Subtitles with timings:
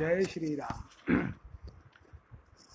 [0.00, 1.14] जय श्री राम।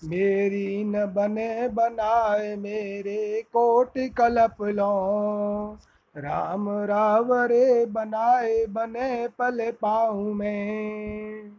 [0.03, 5.77] मेरी न बने बनाए मेरे कोट कलप लो।
[6.17, 11.51] राम रावरे बनाए बने पल पाऊँ में।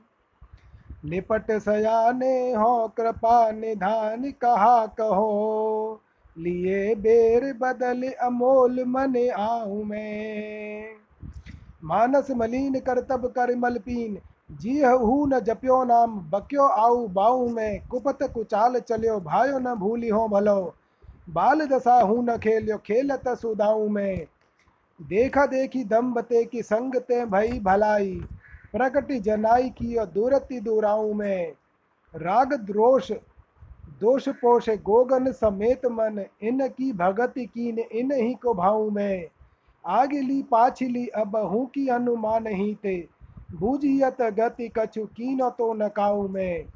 [1.05, 6.01] निपट सयाने हो, कृपा निधान कहा कहो।
[6.39, 10.85] लिए बेर बदल अमोल मन आऊँ मैं।
[11.85, 14.19] मानस मलिन कर तब कर मलपीन
[14.51, 20.09] जी हूँ न जपियो नाम, बक्यो आऊ बाऊ में, कुपत कुचाल चलियो, भायो न भूली
[20.09, 20.75] हो भलो।
[21.31, 24.27] बाल दशा हूँ न खेलियो, खेलत सुदाऊ में।
[25.01, 28.15] देखा देखी दम बते की संग ते भई भलाई
[28.73, 31.53] प्रकट जनाई की दूरति दूराऊ में।
[32.15, 33.13] राग द्रोष,
[34.01, 39.29] दोष पोष गोगन समेत मन, इन की भगति कीन इन ही को भाऊ में।
[39.87, 43.16] आगे ली पाछली अब हूँ की अनुमान ही ते।
[43.57, 46.67] बूझियत गति कछु कीन तो नकाऊ में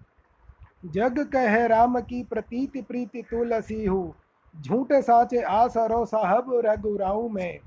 [0.87, 4.15] जग कह राम की प्रतीति प्रीति तुलसी हूँ,
[4.55, 7.59] झूठे साचे आसरो साहब रघुराऊ में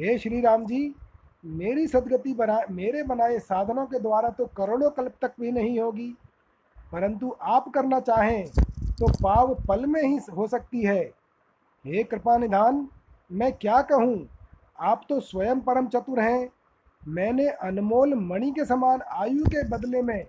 [0.00, 0.94] हे श्री राम जी,
[1.44, 6.08] मेरी सदगति बना, मेरे बनाए साधनों के द्वारा तो करोड़ों कल्प तक भी नहीं होगी।
[6.92, 8.46] परंतु आप करना चाहें
[8.98, 11.02] तो पाव पल में ही हो सकती है।
[11.84, 12.86] हे कृपा निधान
[13.30, 14.28] मैं क्या कहूँ?
[14.80, 16.48] आप तो स्वयं परम चतुर हैं
[17.08, 20.26] मैंने अनमोल मणि के समान आयु के बदले में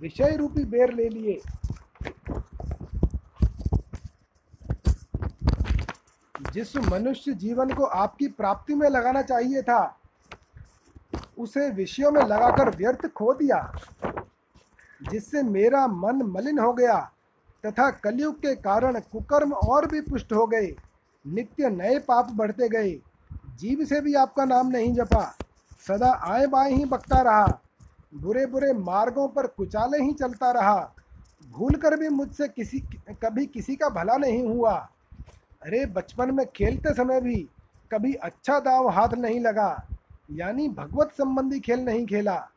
[0.00, 1.40] विषय रूपी बेर ले लिए।
[6.52, 9.98] जिस मनुष्य जीवन को आपकी प्राप्ति में लगाना चाहिए था,
[11.38, 13.60] उसे विषयों में लगाकर व्यर्थ खो दिया,
[15.10, 16.98] जिससे मेरा मन मलिन हो गया
[17.66, 20.76] तथा कलयुग के कारण कुकर्म और भी पुष्ट हो गए,
[21.26, 23.00] नित्य नए पाप बढ़ते गए।
[23.56, 25.36] जीव से भी आपका नाम नहीं जपा।
[25.88, 27.60] सदा आए बाएँ ही बकता रहा।
[28.14, 30.92] बुरे बुरे मार्गों पर कुचाले ही चलता रहा।
[31.50, 34.88] भूल कर भी मुझसे किसी, कभी किसी का भला नहीं हुआ।
[35.62, 37.48] अरे, बचपन में खेलते समय भी
[37.92, 39.88] कभी अच्छा दाव हाथ नहीं लगा।
[40.32, 42.48] यानी भगवत संबंधी खेल नहीं खेला।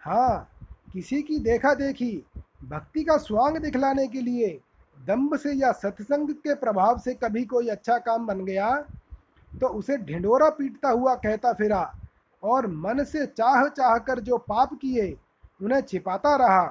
[0.00, 0.48] हाँ
[0.92, 2.26] किसी की देखा देखी,
[2.68, 4.60] भक्ति का स्वांग दिखलाने के लिए,
[5.04, 8.76] दम्भ से या सत्संग के प्रभाव से कभी कोई अच्छा काम बन गया?
[9.60, 11.94] तो उसे ढिंडोरा पीटता हुआ कहता फिरा।
[12.44, 15.16] और मन से चाह चाह कर जो पाप किए,
[15.62, 16.64] उन्हें छिपाता रहा।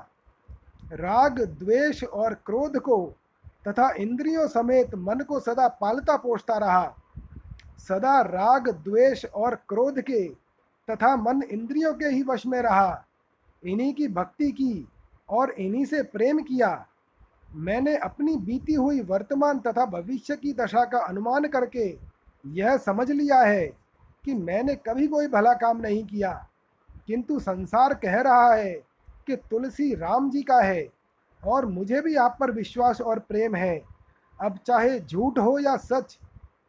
[0.93, 3.13] राग, द्वेष और क्रोध को
[3.67, 6.95] तथा इंद्रियों समेत मन को सदा पालता पोषता रहा।
[7.79, 10.27] सदा राग, द्वेष और क्रोध के
[10.87, 13.05] तथा मन इंद्रियों के ही वश में रहा।
[13.63, 14.87] इन्हीं की भक्ति की
[15.29, 16.85] और इन्हीं से प्रेम किया।
[17.55, 21.87] मैंने अपनी बीती हुई वर्तमान तथा भविष्य की दशा का अनुमान करके
[22.45, 23.82] यह समझ लिया है
[24.25, 26.47] कि मैंने कभी कोई भला काम नहीं किया।
[27.07, 28.73] किंतु संसार कह रहा है
[29.27, 30.89] कि तुलसी राम जी का है
[31.43, 33.83] और मुझे भी आप पर विश्वास और प्रेम है।
[34.41, 36.19] अब चाहे झूठ हो या सच,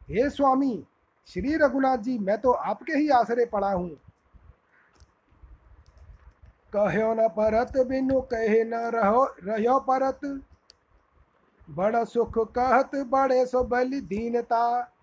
[0.09, 0.84] हे स्वामी,
[1.26, 3.97] श्री रघुनाथ जी, मैं तो आपके ही आसरे पड़ा हूँ।
[6.72, 10.20] कहो न परत बिनु, कहे न रहो रहो परत।
[11.70, 14.94] बड़ा सुख कहत, बड़े सो बलि दीनता।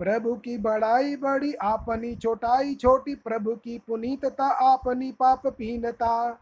[0.00, 6.38] प्रभु की बड़ाई बड़ी आपनी छोटाई छोटी, प्रभु की पुनीतता आपनी पाप पीनता।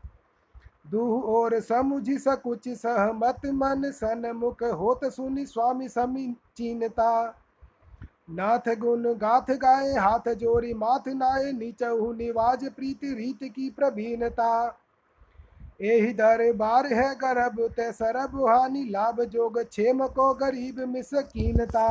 [0.90, 6.26] दूह और समुझि सकुच सहमत मन सनमुख होत सुनि स्वामी समी
[6.56, 7.34] चीनता
[8.30, 14.78] नाथ गुण गाथ गाए, हाथ जोरी माथ नाए, नीचहु निवाज प्रीति रीत की प्रवीणता।
[15.80, 21.88] एहि दरबार है गर्भ ते सरब हानि, लाभ जोग छेम को गरीब मिसकीनता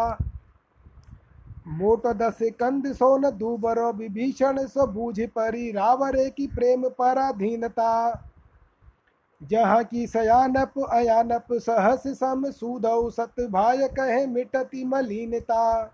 [1.67, 8.23] मोट दस कंद सोन दूबरो विभीषण सो बूझ परी रावरे की प्रेम पराधीनता।
[9.41, 15.93] जहाँ की सयानप अयानप सहस सम सूदौ सत भाय कहे मिटती मलिनता।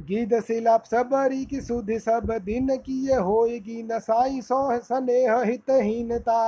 [0.00, 6.42] गीत सिलाप सबरी की सुध सब दिन किए होएगी नसाई सोह स्नेह हितहीनता।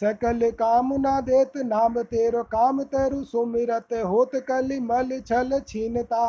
[0.00, 6.24] सकल काम ना देत नाम तेरो काम तरु सुमिरत होत कल मल छल छीनता।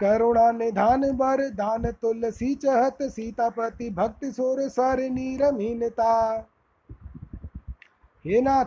[0.00, 6.12] करुणा निधान बर दान तुलसी चहत सीतापति भक्त सोर सर नीरमीनता
[8.24, 8.64] हे नाथ,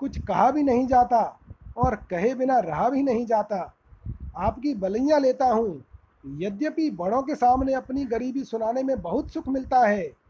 [0.00, 1.20] कुछ कहा भी नहीं जाता
[1.76, 3.58] और कहे बिना रहा भी नहीं जाता।
[4.38, 5.82] आपकी बलैया लेता हूँ।
[6.38, 10.21] यद्यपि बड़ों के सामने अपनी गरीबी सुनाने में बहुत सुख मिलता है।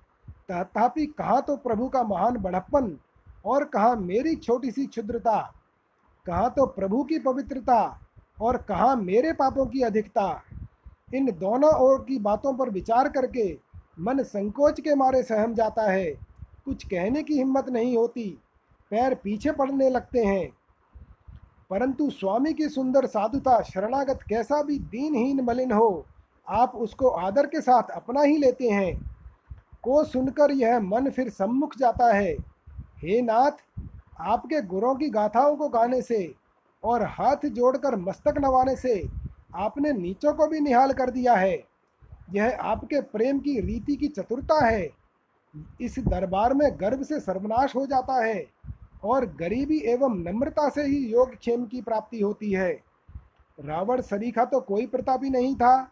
[0.50, 2.98] तथापि कहाँ तो प्रभु का महान बड़प्पन
[3.44, 5.54] और कहाँ, मेरी छोटी सी क्षुद्रता।
[6.26, 8.00] कहाँ तो प्रभु की पवित्रता
[8.42, 10.42] और कहाँ, मेरे पापों की अधिकता।
[11.14, 13.58] इन दोनों ओर की बातों पर विचार करके
[14.00, 16.10] मन संकोच के मारे सहम जाता है।
[16.64, 18.38] कुछ कहने की हिम्मत नहीं होती।
[18.90, 20.52] पैर पीछे पड़ने लगते हैं।
[21.70, 26.06] परंतु स्वामी की सुंदर साधुता शरणागत कैसा भी दीनहीन मलिन हो,
[26.48, 29.11] आप उसको आदर के साथ अपना ही लेते हैं।
[29.82, 32.32] को सुनकर यह मन फिर सम्मुख जाता है।
[32.98, 33.50] हे नाथ,
[34.20, 36.34] आपके गुरों की गाथाओं को गाने से
[36.84, 39.08] और हाथ जोड़कर मस्तक नवाने से
[39.54, 41.62] आपने नीचों को भी निहाल कर दिया है।
[42.32, 44.90] यह आपके प्रेम की रीति की चतुरता है।
[45.80, 48.46] इस दरबार में गर्भ से सर्वनाश हो जाता है
[49.04, 52.72] और गरीबी एवं नम्रता से ही योग क्षेम की प्राप्ति होती है।
[53.58, 55.90] रावण सरीखा तो कोई प्रतापी नहीं था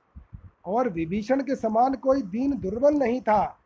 [0.66, 3.59] और विभीषण के समान कोई दीन दुर्बल नहीं था।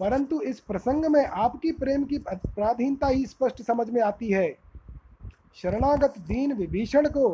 [0.00, 4.50] परंतु इस प्रसंग में आपकी प्रेम की पराधीनता ही स्पष्ट समझ में आती है।
[5.56, 7.28] शरणागत दीन विभीषण को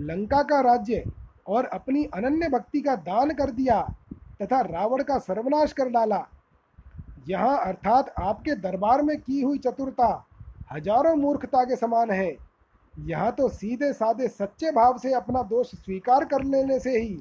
[0.00, 1.02] लंका का राज्य
[1.48, 3.80] और अपनी अनन्य भक्ति का दान कर दिया
[4.42, 6.24] तथा रावण का सर्वनाश कर डाला।
[7.28, 10.12] यहाँ अर्थात आपके दरबार में की हुई चतुरता
[10.72, 12.36] हज़ारों मूर्खता के समान है।
[12.94, 17.16] यहाँ तो सीधे साधे सच्चे भाव से अपना दोष स्वीकार कर लेने से ही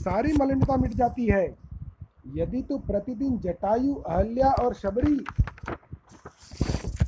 [0.00, 1.46] सारी मलिनता मिट जाती है।
[2.24, 5.16] यदि तू प्रतिदिन जटायु, अहल्या और शबरी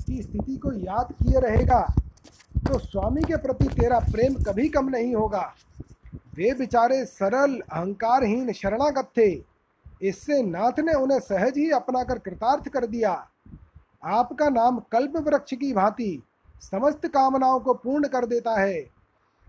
[0.06, 1.80] की स्थिति को याद किए रहेगा
[2.66, 5.42] तो स्वामी के प्रति तेरा प्रेम कभी कम नहीं होगा।
[6.36, 9.30] वे बेचारे सरल, अहंकारहीन, शरणागत थे।
[10.02, 13.12] इससे नाथ ने उन्हें सहज ही अपनाकर कृतार्थ कर दिया।
[14.04, 16.22] आपका नाम कल्प वृक्ष की भांति
[16.62, 18.78] समस्त कामनाओं को पूर्ण कर देता है।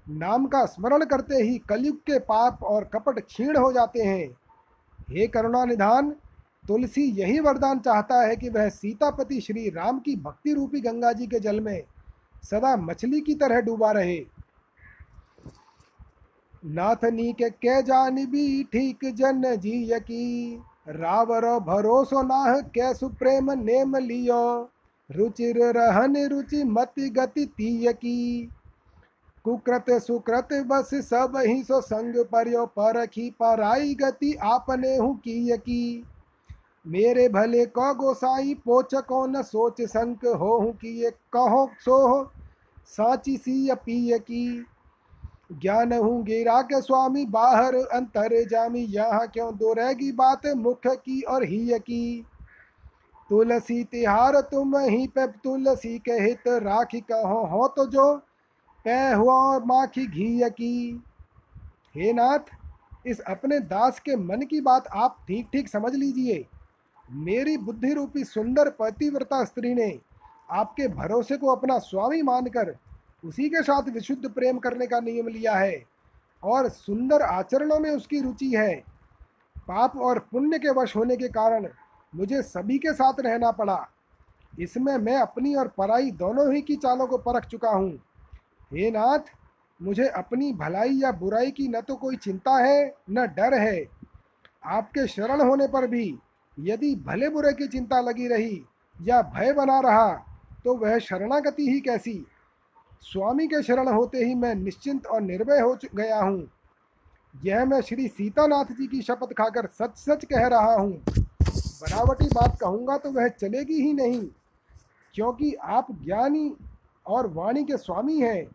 [0.09, 4.29] नाम का स्मरण करते ही कलयुग के पाप और कपट क्षीण हो जाते हैं।
[5.09, 6.09] हे करुणा निधान
[6.65, 11.27] तुलसी यही वरदान चाहता है कि वह सीतापति श्री राम की भक्ति रूपी गंगा जी
[11.27, 11.83] के जल में
[12.43, 14.25] सदा मछली की तरह डूबा रहे।
[16.65, 17.81] नाथनी के कै
[18.25, 20.55] भी ठीक जन जी की
[20.89, 24.69] रावर भरोसो नाह कै सुप्रेम नेम लियो,
[25.09, 28.49] रुचिर रहन रुचि मति गति तीय की।
[29.47, 36.03] कुकृत सुकृत बस सब ही सो संग परयो परखी पराई गति आपने हूँ की की
[36.85, 42.23] मेरे भले क गोसाई, पोच को न सोच संक हो हूँ कि ये कहो सो
[42.87, 44.65] साची सी अपीय की
[45.51, 51.21] ज्ञान हूँ गिरा के स्वामी, बाहर अंतर जामी, यहाँ क्यों दो रहेगी बात, मुख की
[51.21, 52.25] और ही की
[53.29, 58.21] तुलसी तिहार तुम ही पे, तुलसी के हित राखी कहो, हो तो जो
[58.85, 61.03] पै हुआ और माखी घी की
[61.95, 62.39] हे नाथ,
[63.07, 66.45] इस अपने दास के मन की बात आप ठीक ठीक समझ लीजिए।
[67.21, 69.99] मेरी बुद्धि रूपी सुंदर पतिव्रता स्त्री ने
[70.51, 72.75] आपके भरोसे को अपना स्वामी मानकर
[73.23, 75.81] उसी के साथ विशुद्ध प्रेम करने का नियम लिया है
[76.43, 78.75] और सुंदर आचरणों में उसकी रुचि है।
[79.67, 81.67] पाप और पुण्य के वश होने के कारण
[82.13, 83.77] मुझे सभी के साथ रहना पड़ा।
[84.53, 87.97] इसमें मैं अपनी और पराई दोनों ही की चालों को परख चुका हूँ।
[88.71, 89.19] हे नाथ,
[89.79, 93.85] मुझे अपनी भलाई या बुराई की न तो कोई चिंता है, न डर है।
[94.67, 96.17] आपके शरण होने पर भी
[96.57, 98.63] यदि भले बुरे की चिंता लगी रही
[98.97, 100.11] या भय बना रहा
[100.65, 102.25] तो वह शरणागति ही कैसी?
[103.03, 106.47] स्वामी के शरण होते ही मैं निश्चिंत और निर्भय हो गया हूँ।
[107.35, 112.57] यह मैं श्री सीतानाथ जी की शपथ खाकर सच सच कह रहा हूँ। बनावटी बात
[112.61, 114.21] कहूँगा तो वह चलेगी ही नहीं,
[115.13, 116.51] क्योंकि आप ज्ञानी
[117.05, 118.45] और वाणी के स्वामी हैं।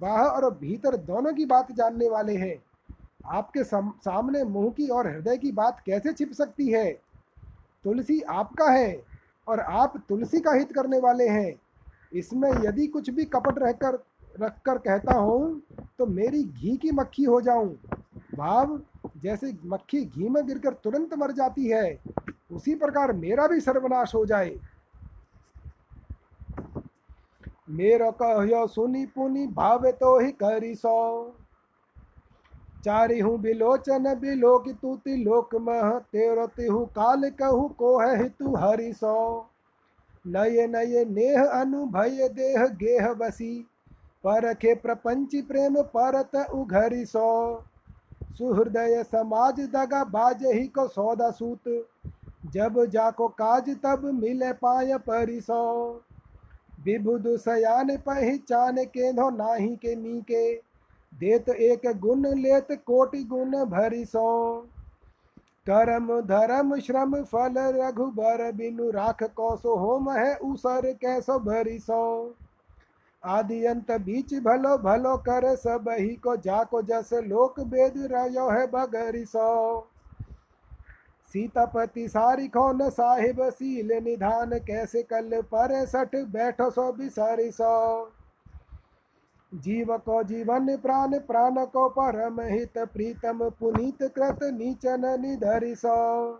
[0.00, 2.62] बाहर और भीतर दोनों की बात जानने वाले हैं।
[3.24, 6.92] आपके सामने मुँह की और हृदय की बात कैसे छिप सकती है?
[7.84, 9.02] तुलसी आपका है
[9.46, 11.54] और आप तुलसी का हित करने वाले हैं।
[12.12, 14.02] इसमें यदि कुछ भी कपट रहकर
[14.36, 15.60] रख कर कहता हूँ
[15.98, 17.68] तो मेरी घी की मक्खी हो जाऊँ।
[18.32, 18.80] भाव,
[19.14, 21.98] जैसे मक्खी घी में गिरकर तुरंत मर जाती है,
[22.50, 24.50] उसी प्रकार मेरा भी सर्वनाश हो जाए।
[27.68, 30.98] मेरो कहो सुनी पुनी भावे तो ही करी सो
[32.84, 38.92] चारी हूँ बिलोचन बिलोक तू तिलोक मह, तेरो तिहु काल कहू को है हितु हरि
[38.92, 39.16] सो
[40.26, 43.52] नये नये नेह अनुभय देह गेह बसी,
[44.24, 47.30] परखे प्रपंच प्रेम परत उघरी सो
[48.38, 51.68] सुहृदय समाज दगा बाज ही को सौदा सूत,
[52.52, 55.62] जब जाको काज तब मिले पाय परिसो।
[56.86, 60.52] विभुद सयान पहचान के धो नाही के नीके
[61.12, 64.28] देत एक गुण लेत कोटि गुण भरी सो।
[65.66, 72.02] करम धर्म श्रम फल रघुबर बिनु राख कौसो होम है उसर कैसो भरी सो।
[73.22, 78.66] आदि अंत बीच भलो भलो कर सब ही को जाको जस लोक वेद रयो है
[78.66, 79.52] बगरी सो।
[81.32, 88.10] सीतापति सारी खौन साहिब, सील निधान कैसे कल पर सठ, बैठो सो बिसारी सो।
[89.54, 96.32] जीव को जीवन, प्राण प्राण को परम हित, प्रीतम पुनीत कृत, नीचन निधरि सो।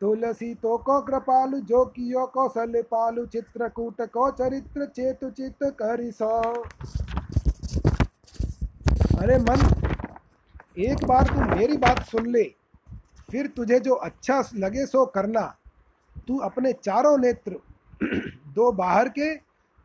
[0.00, 6.40] तुलसी तो को कृपालु, जो कियो कौशल पालु, चित्रकूट को चरित्र, चेतु चित करि सो।
[9.18, 9.66] अरे मन,
[10.78, 12.63] एक बार तू मेरी बात सुन ले।
[13.34, 15.56] फिर तुझे जो अच्छा लगे सो करना।
[16.28, 17.56] तू अपने चारों नेत्र
[18.54, 19.34] दो बाहर के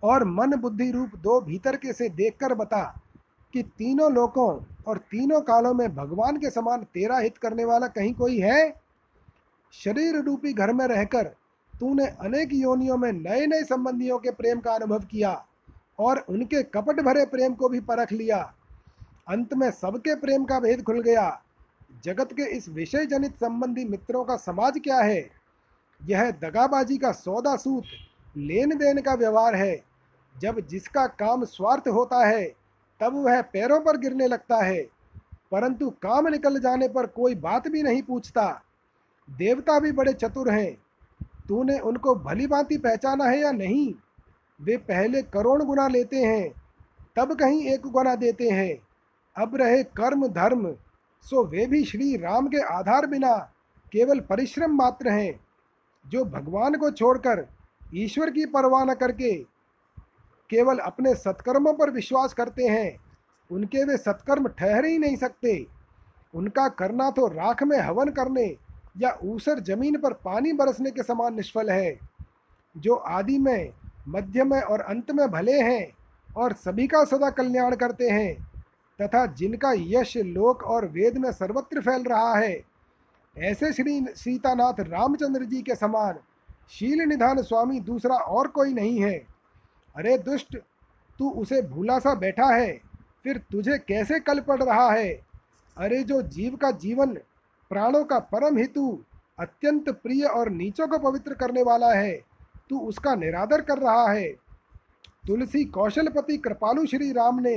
[0.04, 2.84] और मन बुद्धि रूप दो भीतर के से देखकर बता
[3.54, 8.14] कि तीनों लोकों और तीनों कालों में भगवान के समान तेरा हित करने वाला कहीं
[8.14, 8.74] कोई है?
[9.74, 11.24] शरीर रूपी घर में रहकर
[11.80, 15.46] तूने अनेक योनियों में नए नए संबंधियों के प्रेम का अनुभव किया
[16.00, 18.54] और उनके कपट भरे प्रेम को भी परख लिया।
[19.28, 21.44] अंत में सबके प्रेम का भेद खुल गया।
[22.04, 25.30] जगत के इस विषय जनित संबंधी मित्रों का समाज क्या है?
[26.06, 27.84] यह दगाबाजी का सौदा सूत
[28.38, 29.84] लेन देन का व्यवहार है।
[30.38, 32.46] जब जिसका काम स्वार्थ होता है,
[33.00, 34.88] तब वह पैरों पर गिरने लगता है।
[35.52, 38.64] परंतु काम निकल जाने पर कोई बात भी नहीं पूछता।
[39.30, 40.78] देवता भी बड़े चतुर हैं।
[41.48, 43.94] तूने उनको भली भांति पहचाना है या नहीं?
[44.62, 46.54] वे पहले करोड़ गुना लेते हैं,
[47.16, 48.80] तब कहीं एक गुना देते हैं।
[49.44, 50.76] अब रहे कर्म धर्म
[51.24, 53.36] सो वे भी श्री राम के आधार बिना
[53.92, 55.40] केवल परिश्रम मात्र हैं,
[56.06, 57.46] जो भगवान को छोड़कर
[57.96, 59.34] ईश्वर की परवाह न करके
[60.50, 63.00] केवल अपने सत्कर्मों पर विश्वास करते हैं,
[63.50, 65.68] उनके वे सत्कर्म ठहर ही नहीं सकते।
[66.34, 68.46] उनका करना तो राख में हवन करने
[68.98, 72.00] या ऊसर ज़मीन पर पानी बरसने के समान निष्फल है,
[72.76, 73.74] जो आदि में,
[74.08, 75.88] मध्य में और अंत में भले हैं
[76.30, 78.49] और सभी का सदा कल्याण करते हैं।
[79.02, 82.62] तथा जिनका यश लोक और वेद में सर्वत्र फैल रहा है।
[83.36, 86.20] ऐसे श्री सीतानाथ रामचंद्र जी के समान
[86.70, 89.18] शील निधान स्वामी दूसरा और कोई नहीं है।
[89.96, 90.58] अरे दुष्ट,
[91.20, 92.82] तू उसे भूला सा बैठा है,
[93.24, 95.10] फिर तुझे कैसे कल पड़ रहा है?
[95.78, 97.14] अरे जो जीव का जीवन,
[97.72, 99.04] प्राणों का परम हेतु,
[99.40, 102.14] अत्यंत प्रिय और नीचों को पवित्र करने वाला है,
[102.70, 104.30] तू उसका निरादर कर रहा है।
[105.28, 107.56] तुलसी कौशलपति कृपालु श्री राम ने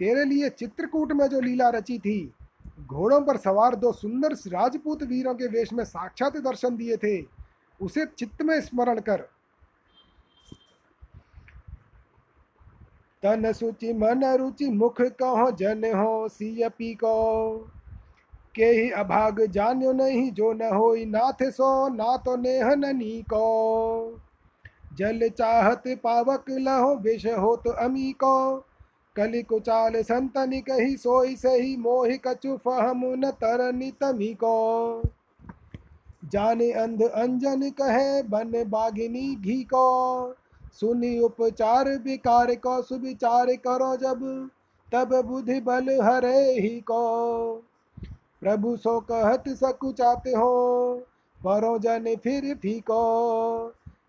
[0.00, 2.32] तेरे लिए चित्रकूट में जो लीला रची थी,
[2.80, 7.20] घोड़ों पर सवार दो सुंदर राजपूत वीरों के वेश में साक्षात दर्शन दिए थे,
[7.80, 9.20] उसे चित्त में स्मरण कर।
[13.22, 17.56] तन सुचि मन रुचि मुख कहो, जन हो सिय पी को
[18.54, 24.20] के ही अभाग जान्यो नहीं, जो न हो नाथ सो, ना तो नेह ननी को
[24.94, 28.64] जल चाहत पावक लहो, विष हो तो अमी को
[29.16, 35.02] कलि कुचाल संतनि कही सोई सही, मोहि कछु फहम न तरनि तमी को
[36.32, 40.34] जाने अंध अंजन कहे बन बागिनी घी को
[40.72, 44.50] सुनी उपचार विकार को, सुविचार करो जब,
[44.92, 47.54] तब बुद्धि बल हरे ही को।
[48.40, 50.94] प्रभु सो कहत सकुचाते हो,
[51.44, 53.04] परो जन फिर फीको।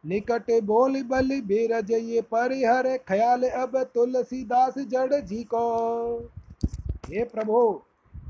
[0.06, 6.18] निकट बोल बल बीरज ये परिहर, ख्याल अब तुलसीदास जड़ जी को।
[7.08, 7.82] हे प्रभु,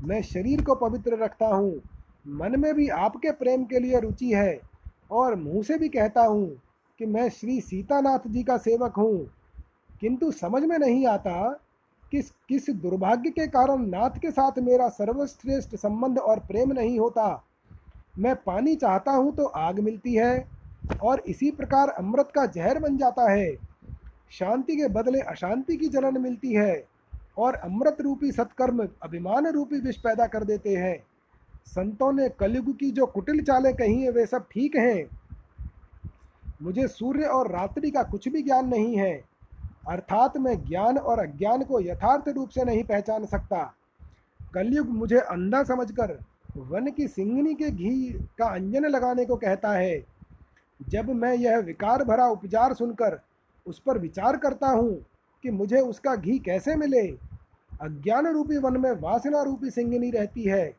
[0.04, 1.80] मैं शरीर को पवित्र रखता हूँ,
[2.28, 4.60] मन में भी आपके प्रेम के लिए रुचि है,
[5.10, 6.48] और मुँह से भी कहता हूँ
[7.00, 9.26] कि मैं श्री सीतानाथ जी का सेवक हूँ।
[10.00, 11.48] किंतु समझ में नहीं आता
[12.12, 17.42] किस किस दुर्भाग्य के कारण नाथ के साथ मेरा सर्वश्रेष्ठ संबंध और प्रेम नहीं होता।
[18.18, 20.55] मैं पानी चाहता हूँ तो आग मिलती है
[21.02, 23.56] और इसी प्रकार अमृत का जहर बन जाता है।
[24.30, 26.84] शांति के बदले अशांति की जलन मिलती है
[27.38, 31.06] और अमृत रूपी सत्कर्म अभिमान रूपी विष पैदा कर देते हैं।
[31.66, 35.18] संतों ने कलयुग की जो कुटिल चालें कही हैं, वे सब ठीक हैं।
[36.62, 39.24] मुझे सूर्य और रात्रि का कुछ भी ज्ञान नहीं है।
[39.88, 43.74] अर्थात मैं ज्ञान और अज्ञान को यथार्थ रूप से नहीं पहचान सकता।
[44.54, 46.18] कलयुग मुझे अंधा समझकर
[46.56, 50.15] वन की सिंगनी के घी का अंजन लगाने को कहता है।
[50.80, 53.20] जब मैं यह विकार भरा उपचार सुनकर
[53.66, 55.06] उस पर विचार करता हूँ
[55.42, 57.06] कि मुझे उसका घी कैसे मिले
[57.82, 60.76] अज्ञान रूपी वन में वासना रूपी सिंगनी रहती है,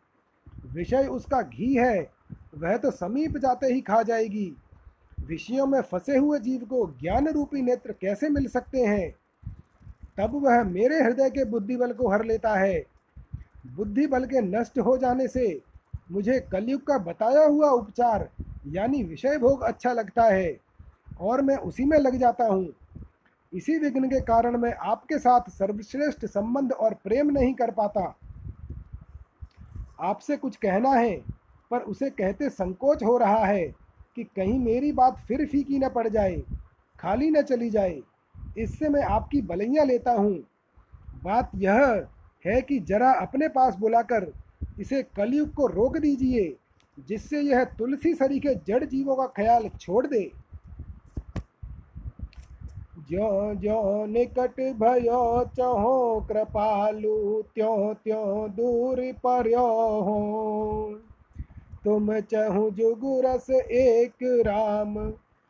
[0.73, 2.11] विषय उसका घी है,
[2.57, 4.55] वह तो समीप जाते ही खा जाएगी।
[5.19, 9.11] विषयों में फंसे हुए जीव को ज्ञान रूपी नेत्र कैसे मिल सकते हैं?
[10.17, 12.83] तब वह मेरे हृदय के बुद्धि बल को हर लेता है।
[13.75, 15.61] बुद्धि बल के नष्ट हो जाने से
[16.11, 18.29] मुझे कलयुग का बताया हुआ उपचार
[18.65, 20.57] यानी विषय भोग अच्छा लगता है
[21.21, 22.67] और मैं उसी में लग जाता हूँ।
[23.53, 28.01] इसी विघ्न के कारण मैं आपके साथ सर्वश्रेष्ठ संबंध और प्रेम नहीं कर पाता।
[30.01, 31.15] आपसे कुछ कहना है,
[31.71, 33.65] पर उसे कहते संकोच हो रहा है
[34.15, 36.35] कि कहीं मेरी बात फिर फीकी न पड़ जाए,
[36.99, 38.01] खाली न चली जाए।
[38.57, 40.37] इससे मैं आपकी बलैया लेता हूँ।
[41.23, 42.07] बात यह
[42.45, 44.31] है कि जरा अपने पास बुलाकर
[44.79, 46.55] इसे कलयुग को रोक दीजिए।
[46.97, 50.31] जिससे यह तुलसी सरी के जड़ जीवों का ख्याल छोड़ दे।
[53.09, 59.67] ज्यो ज्यो निकट भयो चहो, कृपालु त्यों त्यों दूर पर्यो
[60.01, 60.99] हो।
[61.83, 64.97] तुम चहु जुगुरस एक राम,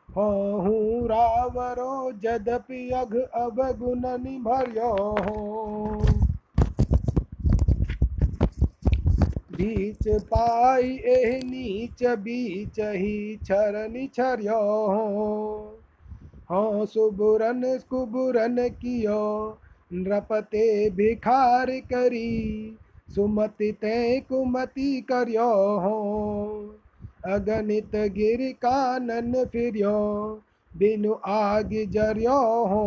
[0.09, 6.06] हूँ रावरो जदपि अघ अवगुण निभर्यो हो।
[9.57, 15.73] बीच पाई एह नीच बीच ही छर निछर्यो हो
[16.49, 19.59] हाँ सुबुरन कुबुरन कियो,
[19.93, 22.77] नृपते भिखार करी,
[23.15, 25.49] सुमति ते कुमति करियो।
[25.79, 25.97] हो
[27.23, 29.97] अगणित गिर कानन फिरियो,
[30.77, 32.85] बिनु आग जरियो। हो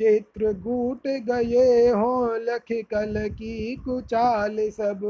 [0.00, 5.02] चित्रकूट गए हो, लख कल की कुचाल सब।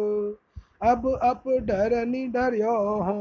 [0.83, 3.21] अब अप डरनी डरियो हो।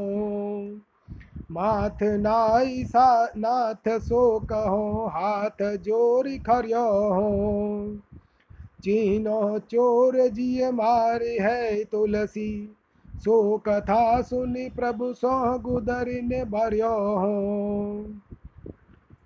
[1.50, 7.96] माथ नाई सा नाथ सो कहो, हाथ ज़ोर खरियो हो।
[8.82, 12.76] चीनो चोर जिय मारे है तुलसी,
[13.16, 18.04] सो कथा सुनी प्रभु सो गुदर ने भरियो हो।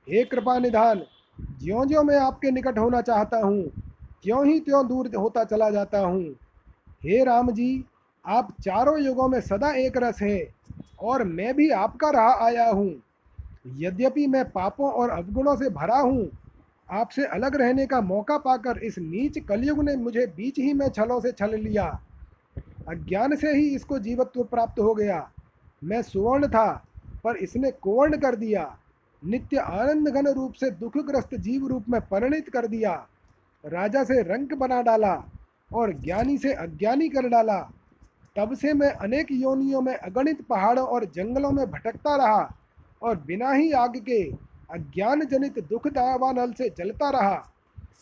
[0.09, 1.03] हे कृपा निधान
[1.39, 3.63] ज्यो ज्यो मैं आपके निकट होना चाहता हूँ,
[4.25, 6.23] त्यों ही त्यों दूर होता चला जाता हूँ।
[7.03, 7.85] हे राम जी,
[8.25, 10.47] आप चारों युगों में सदा एक रस हैं,
[11.03, 12.95] और मैं भी आपका रहा आया हूँ।
[13.77, 16.31] यद्यपि मैं पापों और अवगुणों से भरा हूँ,
[16.89, 21.21] आपसे अलग रहने का मौका पाकर इस नीच कलयुग ने मुझे बीच ही में छलों
[21.21, 21.87] से छल लिया।
[22.89, 25.29] अज्ञान से ही इसको जीवत्व प्राप्त हो गया।
[25.83, 26.73] मैं सुवर्ण था,
[27.25, 28.65] पर इसने कोवर्ण कर दिया।
[29.25, 33.07] नित्य आनंद घन रूप से दुखग्रस्त जीव रूप में परिणित कर दिया।
[33.65, 35.25] राजा से रंक बना डाला
[35.75, 37.59] और ज्ञानी से अज्ञानी कर डाला।
[38.37, 42.57] तब से मैं अनेक योनियों में अगणित पहाड़ों और जंगलों में भटकता रहा
[43.03, 44.23] और बिना ही आग के
[44.71, 47.35] अज्ञान जनित दुख दावानल से जलता रहा।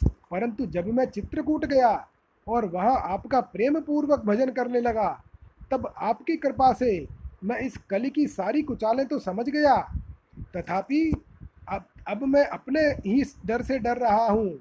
[0.04, 2.08] परंतु जब मैं चित्रकूट गया
[2.48, 5.22] और वहाँ आपका प्रेम पूर्वक भजन करने लगा,
[5.70, 7.06] तब आपकी कृपा से
[7.44, 9.94] मैं इस कली की सारी कुचालें तो समझ गया।
[10.56, 11.12] तथापि
[11.68, 14.58] अब अब मैं अपने ही डर से डर रहा हूँ।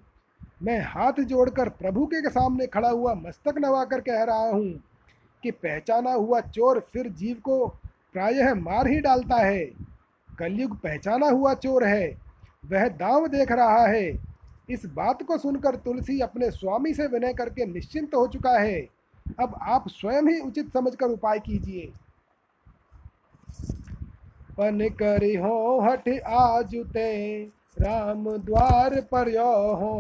[0.63, 4.71] मैं हाथ जोड़कर प्रभु के सामने खड़ा हुआ मस्तक नवाकर कह रहा हूँ
[5.43, 7.67] कि पहचाना हुआ चोर फिर जीव को
[8.13, 9.65] प्रायः मार ही डालता है।
[10.39, 12.17] कलयुग पहचाना हुआ चोर है।
[12.65, 14.19] वह दाव देख रहा है।
[14.69, 18.79] इस बात को सुनकर तुलसी अपने स्वामी से विनय करके निश्चिंत हो चुका है।
[19.39, 21.91] अब आप स्वयं ही उचित समझकर उपाय कीजिए।
[24.61, 27.11] पन करी हो हठ आजुते
[27.79, 29.93] राम द्वार पर यो हो।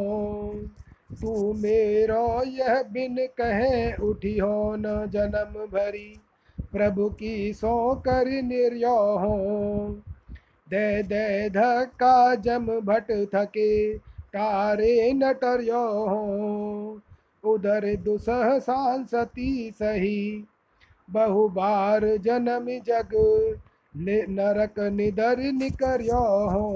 [1.21, 6.19] तू मेरो यह बिन कहे उठी हो न जन्म भरी,
[6.71, 9.37] प्रभु की सो कर निर्यो हो।
[10.67, 17.01] दे दे धक्का जम भट थके, तारे नटर्यो हो।
[17.43, 20.45] उधर दुसह सांसती सही
[21.09, 23.15] बहु बार जन्म जग
[23.97, 26.67] नरक निदर निकर्यो हो।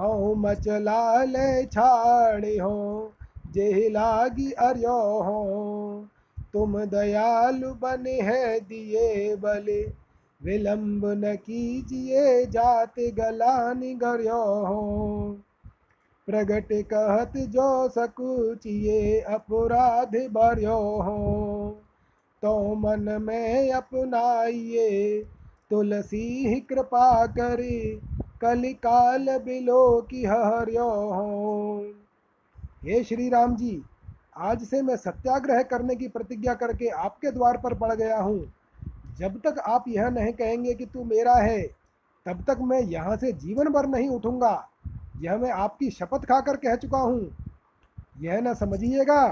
[0.00, 3.12] हूँ मचला ले छाड़े हो
[3.52, 6.06] जे लागी अर्यो हो।
[6.52, 9.92] तुम दयालु बने है दिए बले,
[10.42, 15.36] विलंब न कीजिए जाते गला निगर्यो हो।
[16.26, 21.70] प्रगट कहत जो सकुचिए, अपराध भर्यो हो।
[22.42, 25.24] तो मन में अपनाइए
[25.70, 28.00] तुलसी कृपा करी,
[28.40, 30.88] कलिकाल बिलो की हरियो।
[32.84, 33.82] हे श्री राम जी,
[34.36, 38.52] आज से मैं सत्याग्रह करने की प्रतिज्ञा करके आपके द्वार पर पड़ गया हूँ।
[39.18, 41.62] जब तक आप यह नहीं कहेंगे कि तू मेरा है,
[42.26, 44.68] तब तक मैं यहाँ से जीवन भर नहीं उठूँगा।
[45.22, 47.36] यह मैं आपकी शपथ खाकर कह चुका हूँ।
[48.20, 49.26] यह न समझिएगा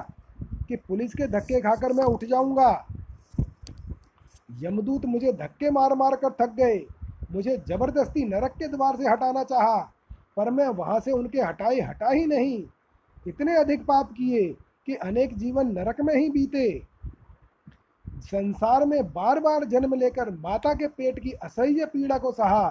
[0.68, 2.86] कि पुलिस के धक्के खाकर मैं उठ जाऊँगा।
[4.62, 6.80] यमदूत मुझे धक्के मार मार कर थक गए।
[7.32, 9.76] मुझे ज़बरदस्ती नरक के द्वार से हटाना चाहा,
[10.36, 12.62] पर मैं वहाँ से उनके हटाए हटा ही नहीं।
[13.26, 14.46] इतने अधिक पाप किए
[14.86, 16.82] कि अनेक जीवन नरक में ही बीते।
[18.22, 22.68] संसार में बार बार जन्म लेकर माता के पेट की असह्य पीड़ा को सहा,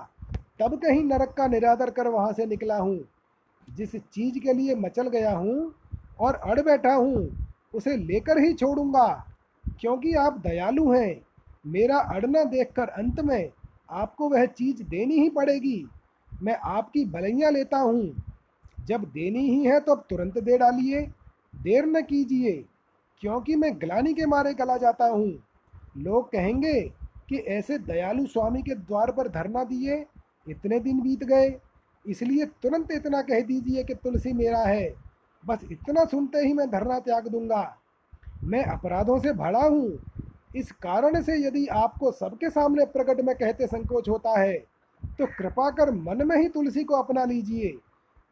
[0.60, 3.00] तब कहीं नरक का निरादर कर वहाँ से निकला हूँ।
[3.68, 5.74] जिस चीज़ के लिए मचल गया हूँ
[6.20, 7.30] और अड़ बैठा हूँ,
[7.74, 9.08] उसे लेकर ही छोड़ूँगा,
[9.80, 11.22] क्योंकि आप दयालु हैं।
[11.66, 13.52] मेरा अड़ना देखकर अंत में
[13.92, 15.86] आपको वह चीज़ देनी ही पड़ेगी।
[16.44, 18.24] मैं आपकी भलैया लेता हूँ।
[18.86, 21.02] जब देनी ही है तो अब तुरंत दे डालिए।
[21.54, 22.52] देर न कीजिए,
[23.22, 25.28] क्योंकि मैं ग्लानी के मारे गला जाता हूँ।
[25.98, 26.80] लोग कहेंगे
[27.30, 30.06] कि ऐसे दयालु स्वामी के द्वार पर धरना दिए,
[30.50, 31.56] इतने दिन बीत गए।
[32.06, 34.94] इसलिए तुरंत इतना कह दीजिए कि तुलसी मेरा है।
[35.44, 37.78] बस इतना सुनते ही मैं धरना त्याग दूँगा।
[38.44, 39.90] मैं अपराधों से भरा हूँ।
[40.54, 44.54] इस कारण से यदि आपको सबके सामने प्रकट में कहते संकोच होता है
[45.14, 47.78] तो कृपा कर मन में ही तुलसी को अपना लीजिए,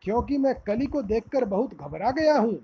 [0.03, 2.59] क्योंकि मैं कली को देखकर बहुत घबरा गया हूँ।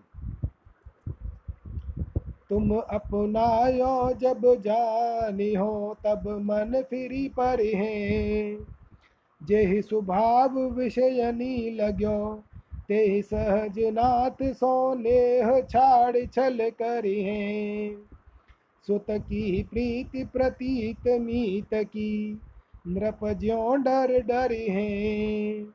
[2.49, 8.57] तुम अपनायो जब जानी हो, तब मन फिरी पर हैं।
[9.41, 12.43] जेहि स्वभाव विषयनी लग्यो
[12.87, 18.06] ते सहज नाथ सोनेह छाड़ छल करी हैं।
[18.87, 22.41] सुत की प्रीति प्रतीत मीत की।
[22.87, 25.65] नृप ज्यो डर डर हैं।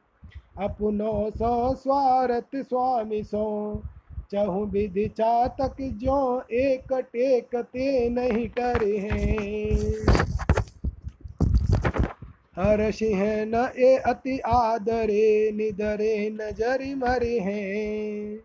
[0.59, 3.83] अपनो सो स्वार्थ स्वामी सो।
[4.31, 9.77] चहु विधि चातक जो एक टेक ते नहीं करे हैं।
[12.57, 18.39] हर सिंह न ए अति आदरे, निदरे नजरि मरे हैं।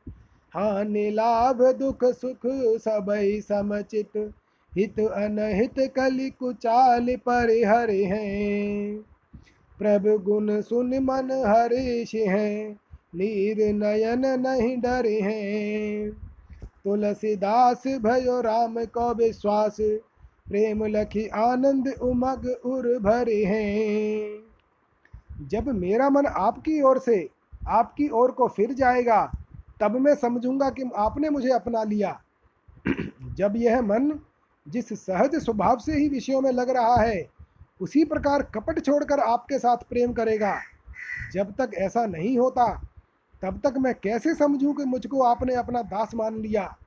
[0.53, 2.45] हानि लाभ दुख सुख
[2.81, 4.33] सबई समचित।
[4.77, 8.97] हित अनहित कलि कुचाल पर हरे हैं।
[9.77, 12.79] प्रभु गुण सुन मन हरीश हैं।
[13.15, 16.09] नीर नयन नहीं डरे हैं।
[16.83, 19.77] तुलसीदास भयो राम को विश्वास,
[20.47, 24.39] प्रेम लखी आनंद उमग उर भरे हैं।
[25.47, 27.29] जब मेरा मन आपकी ओर से,
[27.67, 29.31] आपकी ओर को फिर जाएगा,
[29.79, 32.21] तब मैं समझूँगा कि आपने मुझे अपना लिया।
[33.33, 34.19] जब यह मन
[34.67, 37.29] जिस सहज स्वभाव से ही विषयों में लग रहा है,
[37.81, 40.59] उसी प्रकार कपट छोड़कर आपके साथ प्रेम करेगा।
[41.33, 42.81] जब तक ऐसा नहीं होता,
[43.41, 46.77] तब तक मैं कैसे समझूं कि मुझको आपने अपना दास मान लिया?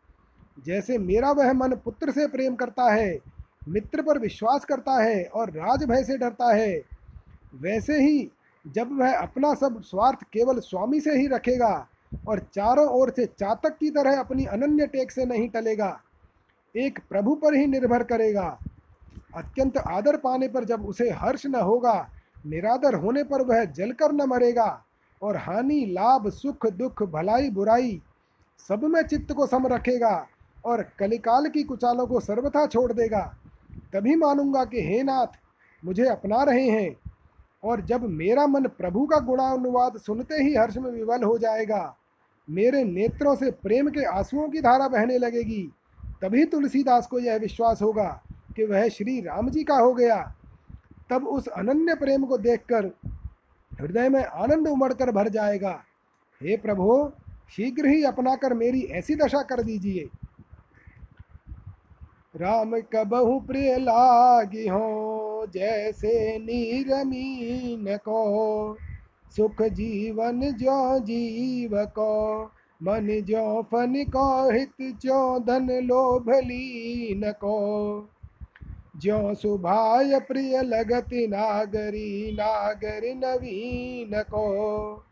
[0.66, 3.18] जैसे मेरा वह मन पुत्र से प्रेम करता है,
[3.68, 6.82] मित्र पर विश्वास करता है और राज भय से डरता है,
[7.60, 8.30] वैसे ही
[8.66, 11.88] जब वह अपना सब स्वार्थ केवल स्वामी से ही रखेगा
[12.28, 16.00] और चारों ओर से चातक की तरह अपनी अनन्य टेक से नहीं टलेगा
[16.76, 18.58] एक प्रभु पर ही निर्भर करेगा।
[19.36, 22.08] अत्यंत आदर पाने पर जब उसे हर्ष न होगा,
[22.46, 24.84] निरादर होने पर वह जलकर न मरेगा,
[25.22, 28.02] और हानि, लाभ, सुख, दुख, भलाई, बुराई
[28.68, 30.26] सब में चित्त को सम रखेगा
[30.64, 33.36] और कलिकाल की कुचालों को सर्वथा छोड़ देगा।
[33.92, 35.26] तभी मानूँगा कि, हे नाथ,
[35.84, 36.96] मुझे अपना रहे हैं,
[37.64, 41.96] और जब मेरा मन प्रभु का गुणानुवाद सुनते ही हर्ष में विवल हो जाएगा,
[42.50, 45.72] मेरे नेत्रों से प्रेम के आंसुओं की धारा बहने लगेगी
[46.22, 48.22] तभी तुलसीदास को यह विश्वास होगा
[48.56, 50.34] कि वह श्री राम जी का हो गया।
[51.10, 52.86] तब उस अनन्य प्रेम को देखकर
[53.80, 55.84] हृदय में आनंद उमड़कर भर जाएगा।
[56.42, 57.12] हे प्रभु,
[57.56, 60.08] शीघ्र ही अपनाकर मेरी ऐसी दशा कर दीजिए।
[62.36, 68.76] राम कबहु प्रिय लागी हो, जैसे नीरमीन को,
[69.36, 72.44] सुख जीवन जो जीव को
[72.82, 78.08] मन जो फन को हित जो धन लोभ लीन को।
[78.96, 85.04] जो सुभाय प्रिय लगति नागरी, नागर नवीन को।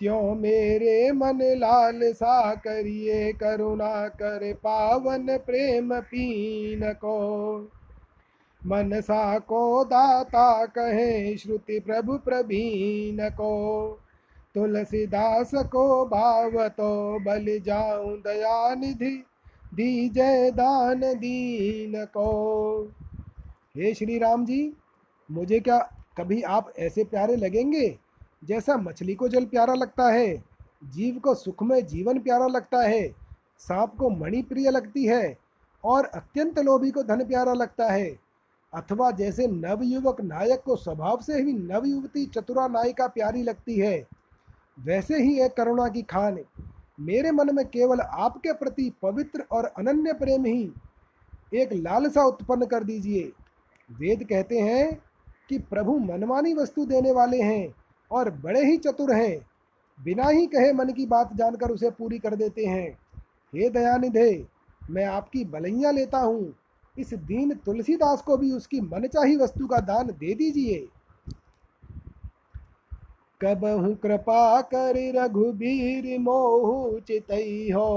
[0.00, 7.68] त्यों मेरे मन लाल सा करिए, करुणा कर पावन प्रेम पीन को।
[8.66, 13.98] मन सा को दाता कहे, श्रुति प्रभु प्रभीन को।
[14.54, 19.16] तुलसीदास को भाव तो बल जाऊँ दया निधि
[19.74, 22.82] दी जय दान दीन को।
[23.76, 24.72] हे श्री राम जी,
[25.28, 25.78] मुझे क्या
[26.18, 27.98] कभी आप ऐसे प्यारे लगेंगे
[28.44, 30.36] जैसा मछली को जल प्यारा लगता है,
[30.84, 33.08] जीव को सुखमय जीवन प्यारा लगता है,
[33.60, 35.36] सांप को मणि प्रिय लगती है
[35.84, 38.10] और अत्यंत लोभी को धन प्यारा लगता है?
[38.72, 43.96] अथवा जैसे नवयुवक नायक को स्वभाव से ही नवयुवती चतुरा नायिका प्यारी लगती है
[44.78, 46.38] वैसे ही है करुणा की खान।
[47.00, 50.72] मेरे मन में केवल आपके प्रति पवित्र और अनन्य प्रेम ही
[51.54, 53.32] एक लालसा उत्पन्न कर दीजिए।
[53.90, 55.02] वेद कहते हैं
[55.48, 57.74] कि प्रभु मनमानी वस्तु देने वाले हैं
[58.10, 59.46] और बड़े ही चतुर हैं।
[59.98, 62.90] बिना ही कहे मन की बात जानकर उसे पूरी कर देते हैं।
[63.52, 64.46] हे दयानिधे,
[64.90, 66.54] मैं आपकी बलैया लेता हूँ।
[66.98, 70.86] इस दीन तुलसीदास को भी उसकी मनचाही वस्तु का दान दे दीजिए।
[73.42, 77.32] कबहु कृपा कर रघुबीर मोहु चित
[77.74, 77.90] हो।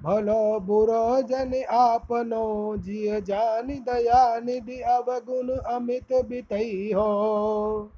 [0.00, 7.90] भलो बुरो जन आपनो जिय जान दया निधि अवगुण अमित बितई हो।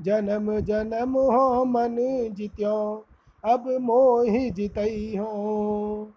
[0.00, 1.96] जन्म जन्म हो मन
[2.32, 3.04] जित्यो,
[3.44, 6.08] अब मोहि जितई हो।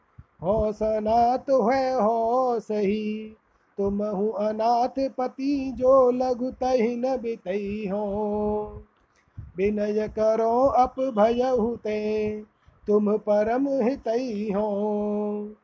[0.43, 3.35] हो सनात है, हो सही,
[3.77, 8.83] तुम हूँ अनाथ पति जो लघु तही न बितई हो।
[9.55, 11.99] विनय करो अप भय हुते
[12.83, 15.55] तुम परम हितई हो।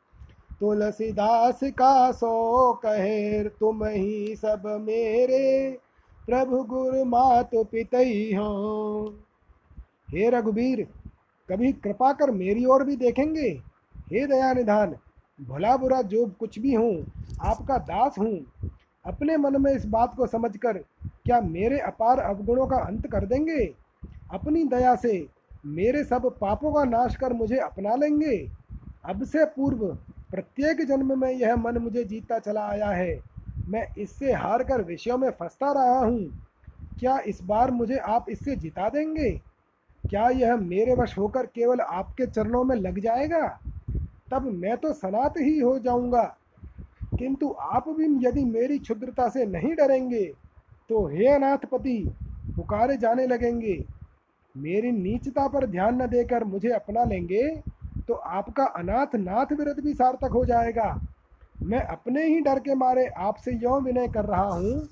[0.59, 5.77] तुलसीदास का सो कहे तुम ही सब मेरे
[6.27, 9.13] प्रभु गुरु मात पितई हो।
[10.13, 10.87] हे रघुवीर
[11.49, 13.49] कभी कृपा कर मेरी ओर भी देखेंगे।
[14.11, 14.95] हे दया निधान
[15.39, 17.05] भला बुरा जो कुछ भी हूँ,
[17.41, 18.45] आपका दास हूँ।
[19.05, 20.77] अपने मन में इस बात को समझकर
[21.25, 23.63] क्या मेरे अपार अवगुणों का अंत कर देंगे?
[24.33, 25.27] अपनी दया से
[25.65, 28.37] मेरे सब पापों का नाश कर मुझे अपना लेंगे।
[29.05, 29.85] अब से पूर्व
[30.31, 33.19] प्रत्येक जन्म में यह मन मुझे जीतता चला आया है।
[33.67, 36.47] मैं इससे हार कर विषयों में फंसता रहा हूँ।
[36.99, 39.29] क्या इस बार मुझे आप इससे जिता देंगे?
[40.03, 43.47] क्या यह मेरे वश होकर केवल आपके चरणों में लग जाएगा?
[44.31, 46.23] तब मैं तो सनात ही हो जाऊँगा।
[47.19, 50.23] किंतु आप भी यदि मेरी क्षुद्रता से नहीं डरेंगे
[50.89, 52.11] तो हे अनाथपति,
[52.55, 53.73] पुकारे जाने लगेंगे।
[54.57, 57.63] मेरी नीचता पर ध्यान न देकर मुझे अपना लेंगे
[58.07, 61.07] तो आपका अनाथ नाथ विरत भी सार्थक हो जाएगा।
[61.61, 64.89] मैं अपने ही डर के मारे आपसे यौ विनय कर रहा हूँ।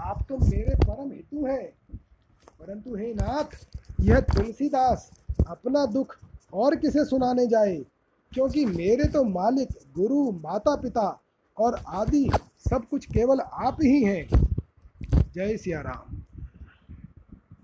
[0.00, 1.98] आप तो मेरे परम हेतु हैं।
[2.60, 3.66] परंतु हे नाथ,
[4.00, 5.10] यह तुलसीदास
[5.48, 6.16] अपना दुख
[6.52, 7.76] और किसे सुनाने जाए?
[8.32, 11.20] क्योंकि मेरे तो मालिक, गुरु माता पिता
[11.58, 12.30] और आदि
[12.70, 14.28] सब कुछ केवल आप ही हैं।
[15.34, 16.22] जय सिया राम।